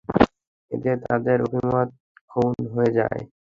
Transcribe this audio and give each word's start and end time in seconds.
এতে 0.71 0.91
তাদের 1.03 1.37
অভিমত 1.45 1.89
খণ্ডন 2.31 2.65
হয়ে 2.73 2.91
যায়। 2.97 3.21